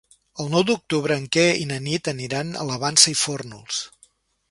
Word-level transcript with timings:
El 0.43 0.47
nou 0.53 0.63
d'octubre 0.69 1.17
en 1.21 1.27
Quer 1.37 1.45
i 1.65 1.69
na 1.73 1.79
Nit 1.89 2.11
aniran 2.15 2.57
a 2.65 2.69
la 2.73 2.83
Vansa 2.87 3.11
i 3.17 3.17
Fórnols. 3.25 3.89